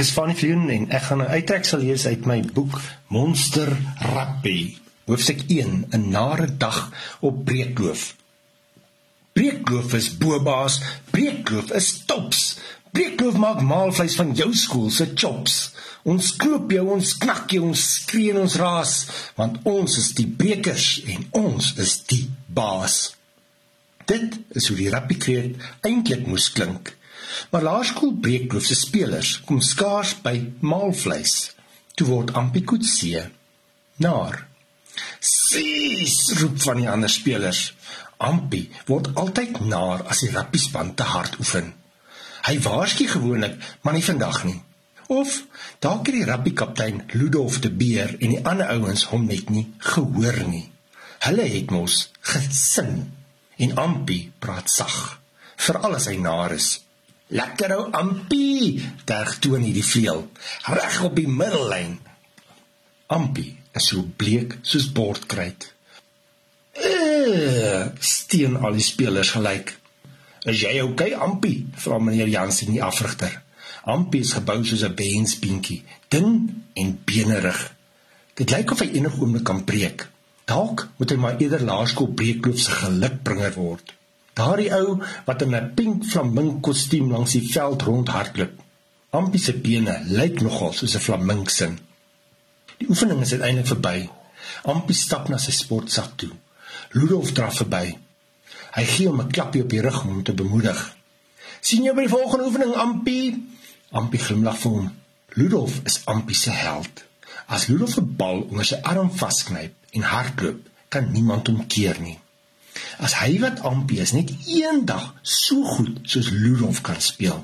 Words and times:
Ek 0.00 0.06
is 0.06 0.14
Fanny 0.16 0.32
Vloon 0.32 0.70
en 0.72 0.84
ek 0.96 1.02
gaan 1.10 1.20
'n 1.20 1.34
uittreksel 1.36 1.82
lees 1.84 2.06
uit 2.08 2.24
my 2.24 2.40
boek 2.56 2.80
Monster 3.12 3.68
Rappie. 4.00 4.78
Hoofstuk 5.04 5.40
1: 5.46 5.84
'n 5.92 6.08
Nare 6.08 6.56
dag 6.56 6.78
op 7.20 7.44
Breekloof. 7.44 8.16
Breekloof 9.36 9.92
is 9.92 10.08
bobaas, 10.16 10.80
Breekloof 11.10 11.70
is 11.76 11.88
tops. 12.06 12.56
Breekloof 12.92 13.36
maak 13.36 13.60
maalvleis 13.60 14.16
van 14.16 14.32
jou 14.34 14.54
skool 14.54 14.90
se 14.90 15.10
chops. 15.14 15.70
Ons 16.02 16.36
knoop 16.36 16.70
jou, 16.72 16.86
ons 16.88 17.18
knak 17.18 17.50
jou, 17.50 17.64
ons 17.64 17.82
skree 17.94 18.30
en 18.30 18.40
ons 18.40 18.56
raas, 18.56 19.06
want 19.36 19.58
ons 19.62 19.98
is 19.98 20.14
die 20.14 20.26
brekers 20.26 21.02
en 21.04 21.28
ons 21.30 21.74
is 21.76 22.02
die 22.06 22.30
baas. 22.46 23.16
Dit 24.06 24.40
is 24.48 24.68
hoe 24.68 24.76
die 24.76 24.90
rappie 24.90 25.18
kreet 25.18 25.60
eintlik 25.84 26.26
moes 26.26 26.48
klink. 26.52 26.96
Maar 27.50 27.62
laerskool 27.62 28.12
Breekloof 28.20 28.64
se 28.68 28.76
spelers 28.78 29.40
kom 29.48 29.60
skaars 29.60 30.14
by 30.24 30.36
maalvleis. 30.60 31.54
Toe 31.94 32.06
word 32.06 32.32
Ampikutse 32.38 33.30
naar. 33.96 34.46
Sies 35.20 36.16
roep 36.40 36.60
van 36.62 36.80
die 36.80 36.88
ander 36.90 37.10
spelers. 37.12 37.70
Ampi 38.20 38.66
word 38.88 39.14
altyd 39.20 39.60
naar 39.64 40.02
as 40.12 40.24
die 40.24 40.32
rappiespan 40.32 40.94
te 40.94 41.06
hard 41.08 41.38
oefen. 41.40 41.72
Hy 42.44 42.56
waarsku 42.64 43.06
gewoonlik, 43.08 43.56
maar 43.80 43.96
nie 43.96 44.04
vandag 44.04 44.42
nie. 44.44 44.58
Of 45.10 45.40
dalk 45.82 46.06
het 46.06 46.16
die 46.16 46.26
rappiekaptein 46.28 47.02
Ludolf 47.16 47.58
de 47.64 47.70
Beer 47.72 48.12
en 48.20 48.34
die 48.34 48.42
ander 48.44 48.68
ouens 48.76 49.06
hom 49.12 49.24
net 49.28 49.48
nie 49.50 49.66
gehoor 49.92 50.38
nie. 50.48 50.66
Hulle 51.24 51.48
het 51.48 51.72
mos 51.74 52.10
gesing 52.32 52.94
en 53.60 53.74
Ampi 53.76 54.20
praat 54.40 54.70
sag, 54.72 55.20
veral 55.56 55.98
as 55.98 56.06
hy 56.08 56.16
naar 56.20 56.54
is. 56.56 56.68
Lekker 57.30 57.76
ou 57.76 57.82
Ampie, 57.94 58.80
terg 59.06 59.36
toon 59.38 59.62
hierdie 59.62 59.86
vleuel, 59.86 60.24
reg 60.66 60.96
op 61.06 61.14
die 61.14 61.28
middellyn. 61.30 61.98
Ampie 63.06 63.52
is 63.78 63.90
so 63.92 64.02
bleek 64.18 64.56
soos 64.66 64.88
bordkruit. 64.94 65.68
Eh, 66.74 67.86
steen 68.02 68.56
al 68.58 68.74
die 68.74 68.86
spelers 68.86 69.30
gelyk. 69.36 69.76
Is 70.50 70.64
jy 70.64 70.80
okay, 70.82 71.12
Ampie? 71.14 71.68
vra 71.78 72.00
meneer 72.02 72.30
Jansen 72.32 72.72
die 72.74 72.82
afrigter. 72.82 73.38
Ampie 73.86 74.24
is 74.26 74.34
gebou 74.34 74.64
soos 74.64 74.82
'n 74.82 74.94
bensbeentjie, 74.94 75.84
dun 76.08 76.64
en 76.74 76.98
benerig. 77.04 77.60
Dit 78.34 78.50
lyk 78.50 78.72
of 78.72 78.80
hy 78.80 78.90
enige 78.90 79.20
oomblik 79.20 79.44
kan 79.44 79.64
breek. 79.64 80.08
Dalk 80.44 80.88
moet 80.96 81.10
hy 81.10 81.16
maar 81.16 81.38
eerder 81.38 81.62
laerskool 81.62 82.10
breekkloof 82.16 82.58
se 82.58 82.70
gelukbringer 82.70 83.54
word. 83.54 83.94
Daardie 84.40 84.70
ou 84.72 84.96
wat 85.26 85.42
in 85.44 85.54
'n 85.54 85.74
pink 85.76 86.04
flaming 86.10 86.50
kostuum 86.64 87.10
langs 87.14 87.32
die 87.36 87.46
veld 87.54 87.82
rondhardloop. 87.82 88.54
Ampie 89.18 89.40
se 89.40 89.52
bene 89.64 89.94
lyk 90.18 90.40
nogal 90.40 90.72
soos 90.72 90.94
'n 90.96 91.04
flaming 91.06 91.50
se. 91.50 91.66
Die 92.78 92.88
oefening 92.88 93.20
is 93.20 93.32
uiteindelik 93.32 93.72
verby. 93.72 93.98
Ampie 94.72 94.96
stap 94.96 95.28
na 95.28 95.38
sy 95.38 95.52
sportsak 95.52 96.10
toe. 96.16 96.30
Ludolf 96.96 97.32
draf 97.32 97.56
verby. 97.56 97.98
Hy 98.76 98.84
gee 98.92 99.08
hom 99.08 99.20
'n 99.20 99.32
klapjie 99.34 99.62
op 99.62 99.70
die 99.70 99.84
rug 99.86 100.04
om 100.04 100.22
te 100.22 100.32
bemoedig. 100.32 100.80
"Sien 101.60 101.82
jou 101.82 101.94
by 101.94 102.00
die 102.06 102.16
volgende 102.16 102.44
oefening, 102.44 102.74
Ampie." 102.74 103.28
Ampie 103.90 104.20
glimlag 104.20 104.58
vir 104.58 104.70
hom. 104.70 104.92
Ludolf 105.28 105.80
is 105.84 106.00
Ampie 106.04 106.36
se 106.36 106.50
held. 106.50 107.04
As 107.46 107.66
Ludolf 107.66 107.96
'n 107.98 108.16
bal 108.16 108.40
onder 108.50 108.64
sy 108.64 108.78
arm 108.82 109.10
vasknyp 109.10 109.74
en 109.90 110.02
hardloop, 110.02 110.60
kan 110.88 111.12
niemand 111.12 111.46
hom 111.46 111.66
keer 111.66 112.00
nie. 112.00 112.18
As 113.00 113.16
hy 113.16 113.38
wat 113.40 113.62
Ampie 113.64 114.02
is 114.04 114.12
net 114.12 114.28
eendag 114.44 115.14
so 115.24 115.64
goed 115.64 116.02
soos 116.04 116.28
Ludolf 116.34 116.82
kan 116.84 117.00
speel. 117.00 117.38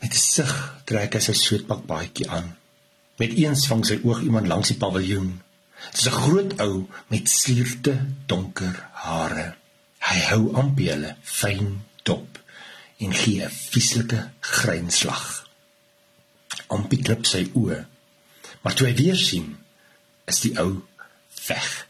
Met 0.00 0.14
'n 0.14 0.24
sug 0.34 0.54
trek 0.88 1.14
hy 1.14 1.20
sy 1.20 1.34
sweetpak 1.36 1.84
baadjie 1.90 2.28
aan. 2.32 2.56
Met 3.20 3.36
eens 3.36 3.66
vang 3.68 3.84
sy 3.84 3.98
oog 4.04 4.22
iemand 4.24 4.48
langs 4.48 4.72
die 4.72 4.80
paviljoen. 4.80 5.42
Dit 5.90 6.00
is 6.00 6.08
'n 6.08 6.20
groot 6.22 6.52
ou 6.60 6.86
met 7.12 7.28
slierte 7.28 7.94
donker 8.26 8.76
hare. 8.92 9.54
Hy 9.98 10.18
hou 10.30 10.54
Ampie 10.56 10.90
hulle 10.90 11.16
fyn 11.22 11.82
dop 12.02 12.38
en 12.98 13.12
gee 13.12 13.44
'n 13.44 13.50
vieslike 13.50 14.30
grynslag. 14.40 15.44
Ampie 16.68 17.02
klip 17.02 17.26
sy 17.26 17.50
oë. 17.54 17.84
Maar 18.62 18.74
toe 18.74 18.86
hy 18.86 18.94
weer 18.94 19.16
sien, 19.16 19.56
is 20.24 20.40
die 20.40 20.58
ou 20.58 20.82
weg. 21.48 21.87